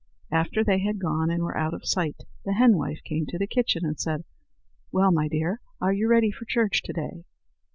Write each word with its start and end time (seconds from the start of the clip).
After 0.31 0.63
they 0.63 0.79
had 0.79 0.97
gone 0.99 1.29
and 1.29 1.43
were 1.43 1.55
out 1.55 1.75
of 1.75 1.85
sight, 1.85 2.23
the 2.43 2.53
henwife 2.53 3.03
came 3.05 3.27
to 3.27 3.37
the 3.37 3.45
kitchen 3.45 3.85
and 3.85 3.99
said: 3.99 4.23
"Well, 4.91 5.11
my 5.11 5.27
dear, 5.27 5.61
are 5.79 5.93
you 5.93 6.07
for 6.33 6.45
church 6.45 6.81
to 6.85 6.91
day?" 6.91 7.23